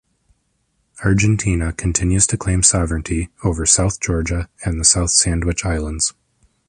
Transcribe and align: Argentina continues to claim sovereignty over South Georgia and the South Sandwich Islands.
Argentina 1.05 1.71
continues 1.71 2.25
to 2.25 2.35
claim 2.35 2.63
sovereignty 2.63 3.29
over 3.43 3.67
South 3.67 3.99
Georgia 3.99 4.49
and 4.65 4.79
the 4.79 4.83
South 4.83 5.11
Sandwich 5.11 5.63
Islands. 5.63 6.15